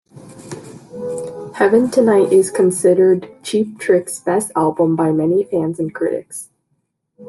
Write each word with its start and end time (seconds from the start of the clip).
"Heaven 1.57 1.91
Tonight" 1.91 2.33
is 2.33 2.49
considered 2.49 3.29
Cheap 3.43 3.77
Trick's 3.79 4.19
best 4.19 4.51
album 4.55 4.95
by 4.95 5.11
many 5.11 5.43
fans 5.43 5.77
and 5.79 5.93
critics. 5.93 6.49